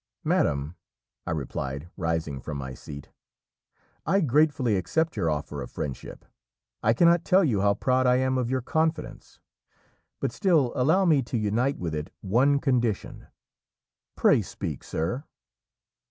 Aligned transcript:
"Madam," 0.23 0.75
I 1.27 1.31
replied, 1.31 1.91
rising 1.95 2.41
from 2.41 2.57
my 2.57 2.73
seat, 2.73 3.11
"I 4.03 4.21
gratefully 4.21 4.75
accept 4.75 5.15
your 5.15 5.29
offer 5.29 5.61
of 5.61 5.69
friendship. 5.69 6.25
I 6.81 6.91
cannot 6.93 7.23
tell 7.23 7.43
you 7.43 7.61
how 7.61 7.75
proud 7.75 8.07
I 8.07 8.15
am 8.15 8.35
of 8.39 8.49
your 8.49 8.63
confidence; 8.63 9.39
but 10.19 10.31
still, 10.31 10.73
allow 10.75 11.05
me 11.05 11.21
to 11.21 11.37
unite 11.37 11.77
with 11.77 11.93
it 11.93 12.11
one 12.21 12.57
condition." 12.59 13.27
"Pray 14.15 14.41
speak, 14.41 14.83
sir." 14.83 15.23